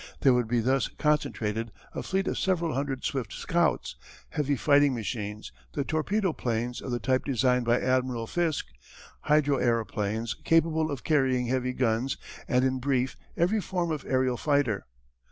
[0.21, 3.95] There would be thus concentrated a fleet of several hundred swift scouts,
[4.29, 8.65] heavy fighting machines, the torpedo planes of the type designed by Admiral Fiske,
[9.27, 12.17] hydroaëroplanes capable of carrying heavy guns
[12.47, 14.87] and in brief every form of aërial fighter.